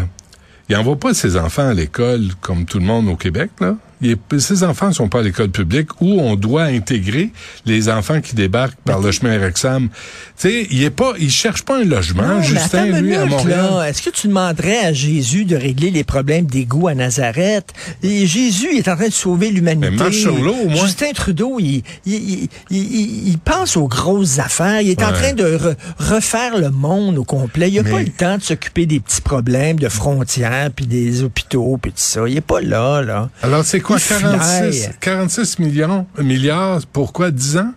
il 0.69 0.75
envoie 0.75 0.97
pas 0.97 1.13
ses 1.13 1.35
enfants 1.37 1.67
à 1.69 1.73
l'école 1.73 2.21
comme 2.41 2.65
tout 2.65 2.79
le 2.79 2.85
monde 2.85 3.07
au 3.09 3.15
Québec, 3.15 3.49
là. 3.59 3.75
Il 4.03 4.11
est- 4.11 4.39
ses 4.39 4.63
enfants 4.63 4.91
sont 4.91 5.07
pas 5.07 5.19
à 5.19 5.21
l'école 5.23 5.49
publique 5.49 5.89
où 6.01 6.19
on 6.19 6.35
doit 6.35 6.63
intégrer 6.63 7.31
les 7.65 7.89
enfants 7.89 8.21
qui 8.21 8.35
débarquent 8.35 8.77
par 8.85 8.99
le 8.99 9.11
chemin 9.11 9.39
Rexham. 9.39 9.87
Tu 9.89 10.49
sais, 10.49 10.67
il 10.69 10.83
est 10.83 10.89
pas, 10.89 11.13
il 11.19 11.31
cherche 11.31 11.63
pas 11.63 11.79
un 11.79 11.85
logement, 11.85 12.23
Non, 12.27 12.41
Justin, 12.41 12.85
lui, 13.01 13.15
à 13.15 13.25
Montréal. 13.25 13.87
Est-ce 13.87 14.01
que 14.01 14.09
tu 14.09 14.27
demanderais 14.27 14.79
à 14.79 14.93
Jésus 14.93 15.45
de 15.45 15.55
régler 15.55 15.89
les 15.89 16.03
problèmes 16.03 16.45
d'égout 16.45 16.87
à 16.89 16.95
Nazareth? 16.95 17.71
Et 18.03 18.27
Jésus 18.27 18.67
il 18.73 18.79
est 18.79 18.87
en 18.87 18.95
train 18.95 19.07
de 19.07 19.13
sauver 19.13 19.49
l'humanité. 19.51 19.89
Mais 19.89 19.95
marche 19.95 20.17
sur 20.17 20.35
l'eau, 20.37 20.53
au 20.65 20.69
moins. 20.69 20.85
Justin 20.85 21.11
Trudeau, 21.13 21.57
il, 21.59 21.81
il, 22.05 22.49
il, 22.69 23.27
il- 23.29 23.37
pense 23.43 23.75
aux 23.77 23.87
grosses 23.87 24.39
affaires. 24.39 24.81
Il 24.81 24.89
est 24.89 25.03
en 25.03 25.11
train 25.11 25.33
de 25.33 25.43
re- 25.43 25.75
refaire 25.97 26.57
le 26.57 26.69
monde 26.69 27.17
au 27.17 27.23
complet. 27.23 27.69
Il 27.69 27.81
n'a 27.81 27.89
pas 27.89 27.99
le 28.01 28.09
temps 28.09 28.37
de 28.37 28.41
s'occuper 28.43 28.85
des 28.85 28.99
petits 28.99 29.21
problèmes 29.21 29.77
de 29.79 29.89
frontières, 29.89 30.69
puis 30.75 30.85
des 30.87 31.23
hôpitaux, 31.23 31.77
puis 31.81 31.91
tout 31.91 31.97
ça. 31.97 32.21
Il 32.27 32.37
est 32.37 32.41
pas 32.41 32.61
là, 32.61 33.01
là. 33.01 33.29
Alors, 33.41 33.63
c'est 33.65 33.79
quoi, 33.79 33.92
Il 33.95 33.99
fly. 33.99 34.19
46, 34.19 34.89
46 34.99 35.59
millions, 35.59 36.07
milliards, 36.19 36.81
pourquoi 36.91 37.31
10 37.31 37.57
ans? 37.57 37.73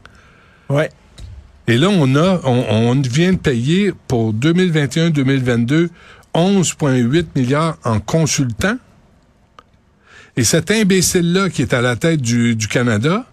Ouais. 0.68 0.90
Et 1.68 1.78
là, 1.78 1.88
on 1.90 2.14
a, 2.14 2.40
on, 2.44 2.64
on 2.68 3.00
vient 3.00 3.32
de 3.32 3.38
payer 3.38 3.92
pour 4.08 4.32
2021-2022 4.34 5.88
11,8 6.36 7.26
milliards 7.34 7.78
en 7.84 7.98
consultants. 7.98 8.76
Et 10.36 10.44
cet 10.44 10.70
imbécile-là 10.70 11.48
qui 11.48 11.62
est 11.62 11.72
à 11.72 11.80
la 11.80 11.96
tête 11.96 12.20
du, 12.20 12.54
du 12.54 12.68
Canada 12.68 13.24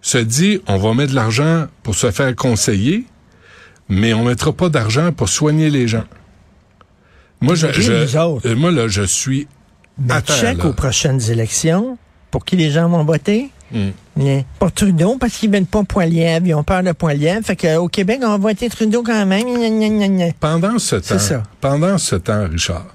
se 0.00 0.18
dit, 0.18 0.60
on 0.68 0.76
va 0.78 0.94
mettre 0.94 1.10
de 1.10 1.16
l'argent 1.16 1.66
pour 1.82 1.96
se 1.96 2.10
faire 2.10 2.34
conseiller, 2.36 3.06
mais 3.88 4.14
on 4.14 4.24
mettra 4.24 4.52
pas 4.52 4.68
d'argent 4.68 5.10
pour 5.12 5.28
soigner 5.28 5.68
les 5.68 5.88
gens. 5.88 6.04
Moi, 7.40 7.56
je, 7.56 8.54
moi 8.54 8.70
là, 8.70 8.86
je 8.86 9.02
suis 9.02 9.48
Mais 9.98 10.14
à 10.14 10.22
terre, 10.22 10.36
check 10.36 10.58
là. 10.58 10.66
aux 10.66 10.72
prochaines 10.72 11.20
élections. 11.30 11.98
Pour 12.34 12.44
qui 12.44 12.56
les 12.56 12.72
gens 12.72 12.88
vont 12.88 13.04
voter? 13.04 13.48
Hmm. 13.70 13.90
Bien. 14.16 14.42
Pour 14.58 14.72
Trudeau, 14.72 15.18
parce 15.20 15.34
qu'ils 15.34 15.52
veulent 15.52 15.66
pas 15.66 15.84
Poilievre. 15.84 16.44
Ils 16.44 16.54
ont 16.54 16.64
peur 16.64 16.82
de 16.82 16.90
Poilievre. 16.90 17.46
Fait 17.46 17.54
qu'au 17.54 17.86
Québec, 17.86 18.18
on 18.24 18.30
va 18.30 18.38
voter 18.38 18.68
Trudeau 18.68 19.04
quand 19.04 19.24
même. 19.24 19.44
Gna, 19.44 19.70
gna, 19.70 19.88
gna, 19.88 20.08
gna. 20.08 20.32
Pendant 20.40 20.80
ce 20.80 20.96
temps, 20.96 21.20
ça. 21.20 21.44
pendant 21.60 21.96
ce 21.96 22.16
temps, 22.16 22.48
Richard, 22.50 22.86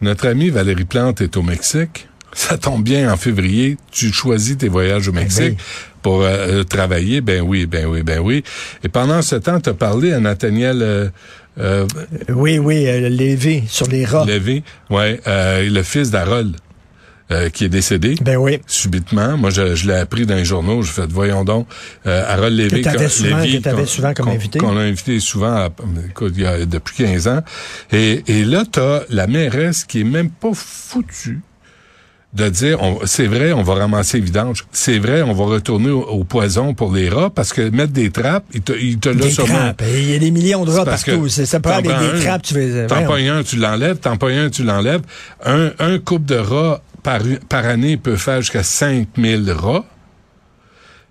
notre 0.00 0.28
amie 0.28 0.50
Valérie 0.50 0.84
Plante 0.84 1.20
est 1.20 1.36
au 1.36 1.42
Mexique. 1.42 2.06
Ça 2.32 2.58
tombe 2.58 2.84
bien 2.84 3.12
en 3.12 3.16
février, 3.16 3.76
tu 3.90 4.12
choisis 4.12 4.56
tes 4.56 4.68
voyages 4.68 5.08
au 5.08 5.12
Mexique 5.12 5.58
oui. 5.58 5.64
pour 6.02 6.20
euh, 6.20 6.60
euh, 6.60 6.64
travailler. 6.64 7.22
Ben 7.22 7.40
oui, 7.40 7.66
ben 7.66 7.86
oui, 7.86 8.04
ben 8.04 8.20
oui. 8.20 8.44
Et 8.84 8.88
pendant 8.88 9.20
ce 9.22 9.34
temps, 9.34 9.58
tu 9.58 9.70
as 9.70 9.74
parlé 9.74 10.12
à 10.12 10.20
Nathaniel 10.20 10.80
euh, 10.80 11.08
euh, 11.58 11.86
Oui, 12.28 12.58
oui, 12.58 12.86
euh, 12.86 13.08
Lévé, 13.08 13.64
sur 13.66 13.86
les 13.88 14.04
rats. 14.04 14.24
Lévy, 14.26 14.62
ouais, 14.90 15.20
euh, 15.26 15.68
le 15.68 15.82
fils 15.82 16.10
d'Harold, 16.10 16.56
euh, 17.32 17.48
qui 17.50 17.64
est 17.64 17.68
décédé. 17.68 18.14
Ben 18.20 18.36
oui. 18.36 18.60
Subitement, 18.66 19.36
moi 19.36 19.50
je, 19.50 19.74
je 19.74 19.86
l'ai 19.88 19.94
appris 19.94 20.26
dans 20.26 20.36
les 20.36 20.44
journaux. 20.44 20.82
Je 20.82 20.90
fais 20.92 21.06
voyons 21.08 21.44
donc, 21.44 21.66
euh, 22.06 22.22
Harold 22.28 22.56
Lévy, 22.56 22.82
Que 22.82 22.84
t'avais 22.84 23.08
souvent- 23.08 23.38
Lévy, 23.38 23.60
que 23.62 23.84
souvent 23.84 24.14
comme 24.14 24.28
invité. 24.28 24.58
qu'on 24.58 24.76
a 24.76 24.80
invité 24.82 25.18
souvent, 25.20 25.54
à- 25.54 25.70
écoute, 26.08 26.34
il 26.36 26.42
y 26.42 26.46
a, 26.46 26.64
depuis 26.66 27.04
15 27.04 27.26
ans. 27.28 27.40
Et, 27.92 28.22
et 28.28 28.44
là, 28.44 28.64
t'as 28.70 29.00
la 29.10 29.26
mairesse 29.26 29.84
qui 29.84 30.00
est 30.02 30.04
même 30.04 30.30
pas 30.30 30.50
foutue 30.54 31.40
de 32.34 32.48
dire, 32.50 32.78
c'est 33.06 33.26
vrai, 33.28 33.52
on 33.54 33.62
va 33.62 33.74
ramasser 33.76 34.18
les 34.18 34.24
vidanges. 34.24 34.66
C'est 34.70 34.98
vrai, 34.98 35.22
on 35.22 35.32
va 35.32 35.44
retourner 35.46 35.88
au, 35.88 36.02
au 36.02 36.22
poison 36.24 36.74
pour 36.74 36.92
les 36.94 37.08
rats 37.08 37.30
parce 37.30 37.52
que 37.54 37.62
mettre 37.70 37.92
des 37.94 38.10
trappes, 38.10 38.44
il 38.52 38.60
te, 38.60 38.72
il 38.72 38.98
te 38.98 39.08
l'a 39.08 39.14
Des 39.26 39.32
trappes. 39.32 39.82
Il 39.88 40.10
y 40.10 40.14
a 40.14 40.18
des 40.18 40.30
millions 40.30 40.64
de 40.66 40.70
rats 40.70 40.84
parce 40.84 41.02
partout. 41.04 41.22
que 41.22 41.28
C'est- 41.28 41.46
Ça 41.46 41.60
peut 41.60 41.70
prends 41.70 41.80
des 41.80 42.20
trappes, 42.20 42.42
tu 42.42 42.52
fais. 42.54 42.86
T'en 42.88 43.04
pognes 43.06 43.28
un, 43.30 43.42
tu 43.42 43.56
l'enlèves. 43.56 43.96
T'en 43.98 44.16
pognes 44.18 44.36
un, 44.36 44.50
tu 44.50 44.64
l'enlèves. 44.64 45.00
Un, 45.46 45.70
un 45.78 45.98
couple 45.98 46.26
de 46.26 46.36
rats 46.36 46.82
par, 47.06 47.20
par 47.48 47.64
année 47.66 47.96
peut 47.96 48.16
faire 48.16 48.40
jusqu'à 48.42 48.62
5000 48.64 49.50
rats. 49.52 49.84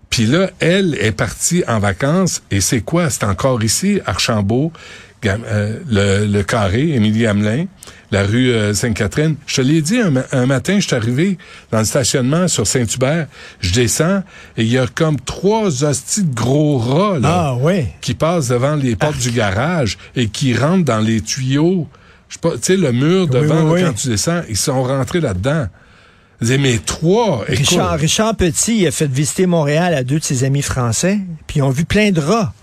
Puis 0.10 0.26
là, 0.26 0.50
elle 0.60 0.96
est 1.00 1.12
partie 1.12 1.64
en 1.68 1.80
vacances. 1.80 2.42
Et 2.52 2.62
c'est 2.62 2.82
quoi? 2.82 3.10
C'est 3.10 3.24
encore 3.24 3.64
ici, 3.64 4.00
Archambault, 4.06 4.72
euh, 5.26 5.80
le, 5.90 6.26
le 6.28 6.44
Carré, 6.44 6.90
Émilie 6.94 7.26
Hamelin, 7.26 7.66
la 8.12 8.24
rue 8.24 8.52
euh, 8.52 8.74
Sainte-Catherine. 8.74 9.36
Je 9.48 9.56
te 9.56 9.62
l'ai 9.62 9.82
dit, 9.82 10.00
un, 10.00 10.12
ma- 10.12 10.26
un 10.34 10.46
matin, 10.46 10.80
je 10.80 10.86
suis 10.88 10.96
arrivé 10.96 11.38
dans 11.72 11.80
le 11.80 11.86
stationnement 11.86 12.48
sur 12.48 12.68
Saint-Hubert. 12.68 13.28
Je 13.62 13.74
descends 13.74 14.22
et 14.58 14.64
il 14.64 14.72
y 14.72 14.78
a 14.78 14.86
comme 14.88 15.20
trois 15.20 15.84
hosties 15.84 16.24
de 16.24 16.36
gros 16.36 16.78
rats, 16.78 17.20
là 17.20 17.30
Ah, 17.52 17.56
oui. 17.60 17.86
qui 18.02 18.14
passent 18.14 18.50
devant 18.50 18.76
les 18.76 18.96
portes 18.96 19.18
du 19.18 19.32
garage 19.32 19.98
et 20.16 20.28
qui 20.28 20.56
rentrent 20.56 20.86
dans 20.86 21.00
les 21.00 21.22
tuyaux. 21.22 21.88
Je 22.30 22.36
sais 22.36 22.40
pas, 22.42 22.52
tu 22.52 22.60
sais, 22.62 22.78
le 22.78 22.92
mur 22.92 23.28
devant, 23.28 23.62
oui, 23.62 23.66
là, 23.66 23.72
oui. 23.74 23.82
quand 23.84 23.94
tu 23.94 24.08
descends, 24.10 24.42
ils 24.50 24.58
sont 24.58 24.84
rentrés 24.84 25.22
là-dedans. 25.22 25.68
Mais 26.42 26.80
trois, 26.80 27.44
écoute, 27.48 27.58
Richard, 27.58 27.98
Richard 27.98 28.36
Petit 28.36 28.78
il 28.80 28.88
a 28.88 28.92
fait 28.92 29.10
visiter 29.10 29.46
Montréal 29.46 29.94
à 29.94 30.04
deux 30.04 30.20
de 30.20 30.24
ses 30.24 30.44
amis 30.44 30.62
français, 30.62 31.20
puis 31.48 31.60
ils 31.60 31.62
ont 31.62 31.70
vu 31.70 31.86
plein 31.86 32.12
de 32.12 32.20
rats. 32.20 32.54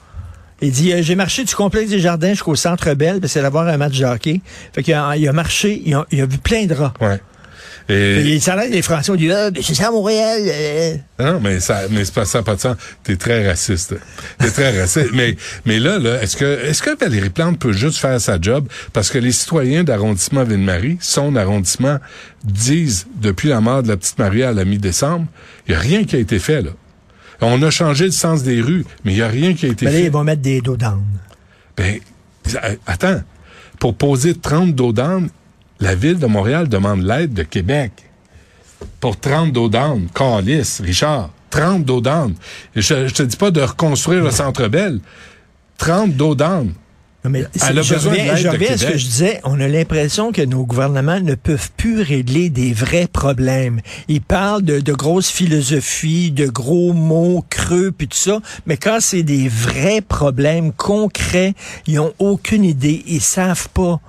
Il 0.60 0.70
dit, 0.70 0.92
euh, 0.92 1.02
j'ai 1.02 1.16
marché 1.16 1.42
du 1.42 1.54
complexe 1.54 1.90
des 1.90 1.98
jardins 1.98 2.30
jusqu'au 2.30 2.54
Centre 2.54 2.94
Bell, 2.94 3.18
puis 3.18 3.28
c'est 3.28 3.42
d'avoir 3.42 3.66
un 3.66 3.76
match 3.76 3.98
de 3.98 4.04
hockey. 4.04 4.40
Fait 4.72 4.82
qu'il 4.84 4.94
a, 4.94 5.16
il 5.16 5.26
a 5.28 5.32
marché, 5.32 5.82
il 5.84 5.94
a, 5.94 6.06
il 6.12 6.20
a 6.20 6.26
vu 6.26 6.38
plein 6.38 6.66
de 6.66 6.74
rats. 6.74 6.94
ouais. 7.00 7.20
Et, 7.88 8.22
les 8.22 8.82
Français 8.82 9.10
ont 9.10 9.16
dit, 9.16 9.30
ah, 9.32 9.50
c'est 9.60 9.74
ça 9.74 9.88
à 9.88 9.90
Montréal. 9.90 10.40
euh. 10.44 10.96
non, 11.18 11.40
mais 11.40 11.60
ça, 11.60 11.82
mais 11.90 12.04
c'est 12.04 12.14
pas 12.14 12.24
ça, 12.24 12.42
pas 12.42 12.54
de 12.54 12.60
sens. 12.60 12.76
T'es 13.02 13.16
très 13.16 13.46
raciste. 13.48 13.94
T'es 14.38 14.50
très 14.50 14.80
raciste. 14.80 15.10
Mais, 15.12 15.36
mais 15.66 15.78
là, 15.78 15.98
là, 15.98 16.22
est-ce 16.22 16.36
que, 16.36 16.44
est-ce 16.64 16.82
que 16.82 16.96
Valérie 16.98 17.30
Plante 17.30 17.58
peut 17.58 17.72
juste 17.72 17.98
faire 17.98 18.20
sa 18.20 18.40
job? 18.40 18.66
Parce 18.92 19.10
que 19.10 19.18
les 19.18 19.32
citoyens 19.32 19.84
d'arrondissement 19.84 20.44
Ville-Marie, 20.44 20.98
son 21.00 21.36
arrondissement, 21.36 21.98
disent, 22.44 23.06
depuis 23.20 23.48
la 23.48 23.60
mort 23.60 23.82
de 23.82 23.88
la 23.88 23.96
petite 23.96 24.18
Maria 24.18 24.50
à 24.50 24.52
la 24.52 24.64
mi-décembre, 24.64 25.26
il 25.66 25.72
y 25.72 25.74
a 25.74 25.78
rien 25.80 26.04
qui 26.04 26.16
a 26.16 26.18
été 26.18 26.38
fait, 26.38 26.62
là. 26.62 26.70
On 27.44 27.60
a 27.62 27.70
changé 27.70 28.04
le 28.04 28.12
sens 28.12 28.44
des 28.44 28.60
rues, 28.60 28.84
mais 29.04 29.12
il 29.12 29.18
y 29.18 29.22
a 29.22 29.26
rien 29.28 29.54
qui 29.54 29.66
a 29.66 29.68
été 29.68 29.86
Ben 29.86 29.92
là, 29.92 29.98
fait. 29.98 30.04
ils 30.04 30.12
vont 30.12 30.22
mettre 30.22 30.42
des 30.42 30.60
dos. 30.60 30.76
Ben, 31.76 31.98
attends. 32.86 33.20
Pour 33.80 33.96
poser 33.96 34.34
30 34.34 34.76
dos 34.76 34.92
la 35.82 35.96
ville 35.96 36.18
de 36.18 36.26
Montréal 36.26 36.68
demande 36.68 37.02
l'aide 37.02 37.34
de 37.34 37.42
Québec. 37.42 37.92
Pour 39.00 39.18
30 39.18 39.52
dos 39.52 39.68
d'âne, 39.68 40.06
Calice, 40.14 40.80
Richard, 40.80 41.30
30 41.50 41.84
dos 41.84 42.00
d'âne. 42.00 42.34
Je, 42.76 43.08
je 43.08 43.12
te 43.12 43.22
dis 43.24 43.36
pas 43.36 43.50
de 43.50 43.60
reconstruire 43.60 44.22
le 44.22 44.30
Centre 44.30 44.68
Bell. 44.68 45.00
30 45.78 46.12
dos 46.12 46.36
d'âne. 46.36 46.72
Non, 47.24 47.30
mais 47.30 47.44
Elle 47.68 47.78
a 47.78 47.82
je 47.82 47.94
reviens, 47.94 48.34
je 48.36 48.42
de 48.44 48.48
reviens 48.48 48.72
à 48.72 48.76
ce 48.76 48.86
que 48.86 48.98
je 48.98 49.04
disais. 49.04 49.40
On 49.44 49.60
a 49.60 49.68
l'impression 49.68 50.32
que 50.32 50.42
nos 50.42 50.64
gouvernements 50.64 51.20
ne 51.20 51.34
peuvent 51.34 51.70
plus 51.76 52.00
régler 52.02 52.48
des 52.48 52.72
vrais 52.72 53.06
problèmes. 53.06 53.80
Ils 54.08 54.20
parlent 54.22 54.62
de, 54.62 54.80
de 54.80 54.92
grosses 54.92 55.30
philosophies, 55.30 56.30
de 56.30 56.46
gros 56.46 56.92
mots 56.92 57.44
creux, 57.48 57.92
puis 57.96 58.08
tout 58.08 58.16
ça. 58.16 58.40
Mais 58.66 58.76
quand 58.76 58.98
c'est 59.00 59.22
des 59.22 59.48
vrais 59.48 60.00
problèmes 60.00 60.72
concrets, 60.72 61.54
ils 61.86 61.98
ont 62.00 62.12
aucune 62.18 62.64
idée. 62.64 63.02
Ils 63.06 63.20
savent 63.20 63.68
pas. 63.68 64.00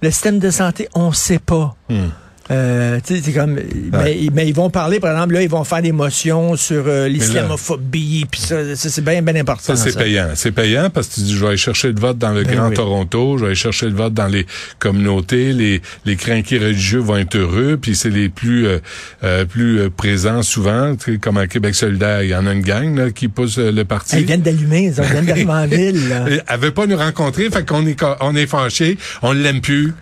Le 0.00 0.10
système 0.10 0.38
de 0.38 0.50
santé, 0.50 0.88
on 0.94 1.12
sait 1.12 1.40
pas. 1.40 1.74
Hmm. 1.88 2.08
Euh, 2.50 2.98
tu 3.04 3.16
sais, 3.16 3.22
c'est 3.22 3.32
comme, 3.32 3.58
mais, 3.92 4.18
mais 4.32 4.48
ils 4.48 4.54
vont 4.54 4.70
parler, 4.70 5.00
par 5.00 5.12
exemple, 5.12 5.34
là, 5.34 5.42
ils 5.42 5.50
vont 5.50 5.64
faire 5.64 5.82
des 5.82 5.92
motions 5.92 6.56
sur 6.56 6.84
euh, 6.86 7.08
l'islamophobie, 7.08 8.26
puis 8.30 8.40
ça, 8.40 8.74
ça, 8.74 8.88
c'est 8.88 9.04
bien, 9.04 9.20
bien 9.22 9.36
important. 9.36 9.74
Ça, 9.74 9.76
c'est 9.76 9.96
payant. 9.96 10.28
C'est 10.34 10.52
payant 10.52 10.88
parce 10.90 11.08
que 11.08 11.14
tu 11.14 11.20
dis, 11.20 11.34
je 11.34 11.40
vais 11.40 11.48
aller 11.48 11.56
chercher 11.56 11.92
le 11.92 12.00
vote 12.00 12.18
dans 12.18 12.32
le 12.32 12.44
Ben 12.44 12.56
Grand 12.56 12.68
oui. 12.68 12.74
Toronto, 12.74 13.36
je 13.36 13.42
vais 13.42 13.46
aller 13.48 13.54
chercher 13.54 13.86
le 13.86 13.94
vote 13.94 14.14
dans 14.14 14.26
les 14.26 14.46
communautés, 14.78 15.52
les, 15.52 15.82
les 16.04 16.16
crinqués 16.16 16.58
religieux 16.58 17.00
vont 17.00 17.16
être 17.16 17.36
heureux, 17.36 17.78
puis 17.80 17.94
c'est 17.94 18.10
les 18.10 18.28
plus 18.28 18.66
euh, 18.66 18.78
euh, 19.24 19.44
plus 19.44 19.80
euh, 19.80 19.90
présents 19.90 20.42
souvent, 20.42 20.94
comme 21.20 21.36
à 21.36 21.46
Québec 21.46 21.74
solidaire, 21.74 22.22
il 22.22 22.30
y 22.30 22.34
en 22.34 22.46
a 22.46 22.52
une 22.52 22.62
gang 22.62 22.96
là, 22.96 23.10
qui 23.10 23.28
pousse 23.28 23.58
le 23.58 23.84
parti. 23.84 24.16
Ils 24.18 24.24
viennent 24.24 24.42
d'allumer, 24.42 24.84
ils 24.96 25.02
viennent 25.02 25.26
d'arriver 25.26 25.50
en 25.50 25.66
ville. 25.66 26.08
là. 26.08 26.24
Elle 26.48 26.60
veut 26.60 26.70
pas 26.70 26.86
nous 26.86 26.96
rencontrer, 26.96 27.50
fait 27.50 27.66
qu'on 27.66 27.86
est 27.86 28.02
on 28.20 28.34
est 28.34 28.46
fâché, 28.46 28.96
on 29.22 29.32
l'aime 29.32 29.60
plus. 29.60 29.92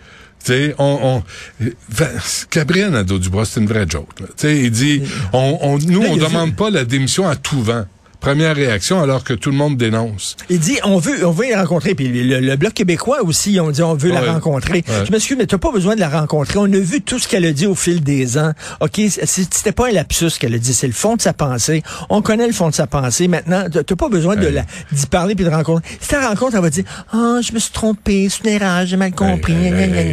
Tu 0.43 0.53
sais, 0.53 0.75
on, 0.77 1.23
on 1.61 1.69
Fa- 1.91 2.09
Gabriel 2.51 2.91
Nadeau 2.91 3.19
Dubois, 3.19 3.45
c'est 3.45 3.59
une 3.59 3.67
vraie 3.67 3.85
joke. 3.89 4.19
là. 4.19 4.27
Tu 4.27 4.33
sais, 4.37 4.57
il 4.59 4.71
dit, 4.71 5.01
on, 5.33 5.57
on, 5.61 5.77
nous, 5.79 6.01
on 6.03 6.15
demande 6.17 6.55
pas 6.55 6.69
la 6.69 6.85
démission 6.85 7.27
à 7.27 7.35
tout 7.35 7.61
vent. 7.61 7.85
Première 8.19 8.55
réaction 8.55 9.01
alors 9.01 9.23
que 9.23 9.33
tout 9.33 9.51
le 9.51 9.57
monde 9.57 9.77
dénonce. 9.77 10.35
Il 10.49 10.59
dit, 10.59 10.77
on 10.83 10.97
veut, 10.97 11.25
on 11.25 11.31
veut 11.31 11.49
la 11.49 11.61
rencontrer. 11.61 11.95
Puis 11.95 12.07
le, 12.07 12.39
le 12.39 12.55
Bloc 12.55 12.73
québécois 12.73 13.23
aussi, 13.23 13.53
ils 13.53 13.59
ont 13.61 13.71
dit, 13.71 13.81
on 13.83 13.95
veut 13.95 14.11
la 14.11 14.21
rencontrer. 14.33 14.83
Ouais. 14.87 15.05
Je 15.05 15.11
m'excuse, 15.11 15.37
mais 15.37 15.45
t'as 15.45 15.57
pas 15.57 15.71
besoin 15.71 15.95
de 15.95 15.99
la 15.99 16.09
rencontrer. 16.09 16.57
On 16.57 16.65
a 16.65 16.77
vu 16.79 17.01
tout 17.01 17.19
ce 17.19 17.27
qu'elle 17.27 17.45
a 17.45 17.51
dit 17.51 17.67
au 17.67 17.75
fil 17.75 18.01
des 18.03 18.37
ans. 18.37 18.53
OK, 18.79 18.99
c'était 19.23 19.71
pas 19.71 19.89
un 19.89 19.91
lapsus 19.91 20.31
qu'elle 20.39 20.53
a 20.55 20.57
dit, 20.57 20.73
c'est 20.73 20.87
le 20.87 20.93
fond 20.93 21.15
de 21.15 21.21
sa 21.21 21.33
pensée. 21.33 21.83
On 22.09 22.21
connaît 22.21 22.47
le 22.47 22.53
fond 22.53 22.69
de 22.69 22.73
sa 22.75 22.87
pensée. 22.87 23.27
Maintenant, 23.27 23.65
t'as 23.69 23.95
pas 23.95 24.09
besoin 24.09 24.35
de 24.35 24.47
la, 24.47 24.63
d'y 24.91 25.05
parler 25.05 25.35
puis 25.35 25.45
de 25.45 25.49
rencontrer. 25.49 25.87
Si 26.01 26.09
t'as 26.09 26.27
rencontre, 26.27 26.55
elle 26.55 26.61
va 26.61 26.69
dire, 26.69 26.85
ah, 27.13 27.37
je 27.41 27.53
me 27.53 27.59
suis 27.59 27.71
trompé, 27.71 28.27
c'est 28.29 28.43
une 28.43 28.55
erreur, 28.61 28.85
j'ai 28.85 28.97
mal 28.97 29.11
compris. 29.11 29.53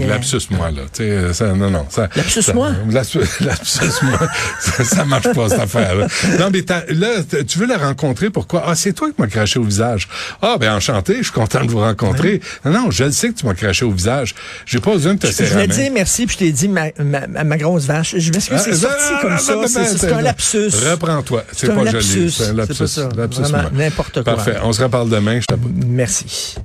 Lapsus 0.07 0.43
moi 0.51 0.71
là, 0.71 0.83
tu 0.93 1.05
sais, 1.05 1.33
ça, 1.33 1.53
non 1.55 1.71
non, 1.71 1.87
ça. 1.89 2.09
Lapsus 2.17 2.43
ça- 2.43 2.53
moi? 2.55 2.71
Lapsus, 2.91 3.21
lapsus 3.41 3.81
moi, 4.03 4.19
ça, 4.61 4.85
ça 4.85 5.05
marche 5.05 5.33
pas 5.33 5.49
cette 5.49 5.61
affaire. 5.61 5.95
Là. 5.95 6.07
Non 6.39 6.51
mais 6.53 6.65
là, 6.95 7.09
tu 7.47 7.59
veux 7.59 7.67
la 7.67 7.79
rencontrer 7.79 7.94
pourquoi? 8.31 8.65
Ah 8.67 8.75
c'est 8.75 8.93
toi 8.93 9.09
qui 9.11 9.21
m'as 9.21 9.27
craché 9.29 9.59
au 9.59 9.65
visage. 9.65 10.09
Ah 10.43 10.57
ben 10.59 10.73
enchanté, 10.75 11.17
je 11.19 11.23
suis 11.25 11.33
content 11.33 11.65
de 11.65 11.71
vous 11.71 11.81
rencontrer. 11.81 12.41
Non 12.65 12.73
non, 12.73 12.91
je 12.91 13.05
le 13.05 13.13
sais 13.13 13.29
que 13.31 13.35
tu 13.35 13.47
m'as 13.47 13.55
craché 13.55 13.85
au 13.85 13.91
visage. 13.93 14.35
J'ai 14.67 14.81
pas 14.81 14.93
besoin 14.93 15.15
de 15.15 15.19
te 15.21 15.27
Je 15.27 15.33
serrer 15.33 15.51
voulais 15.51 15.67
la 15.67 15.75
main. 15.75 15.83
dire 15.83 15.93
merci, 15.93 16.27
puis 16.27 16.35
je 16.35 16.39
t'ai 16.45 16.53
dit 16.53 16.69
ma, 16.69 16.87
ma, 16.99 17.57
grosse 17.57 17.85
vache. 17.87 18.15
Je 18.19 18.33
m'excuse, 18.33 18.59
c'est 18.61 18.71
Ah, 18.73 18.77
sorti 18.77 18.97
ah, 19.01 19.19
comme 19.23 19.33
ah, 19.33 19.39
ça? 19.39 19.55
ah, 19.63 19.67
C'est 19.69 19.79
ah, 19.81 19.85
c'est 19.97 20.13
un 20.13 20.17
ah, 20.19 20.23
lapsus. 20.23 20.69
Reprends-toi. 20.91 21.45
C'est 21.53 21.67
C'est 21.67 21.73
un 21.73 21.77
pas 21.77 21.85
lapsus. 21.85 22.13
joli. 22.13 22.31
C'est 22.31 22.43
un 22.43 22.47
C'est 22.47 22.53
lapsus. 22.55 22.79
pas 22.79 22.87
ça. 22.87 23.71
N'importe 23.73 24.13
quoi. 24.23 24.35
Parfait. 24.35 24.57
On 24.63 24.73
se 24.73 24.83
reparle 24.83 25.09
demain. 25.11 25.41
Je. 25.41 25.47
Merci. 25.87 26.57